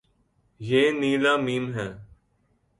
[0.67, 1.87] یے نیلا م ہے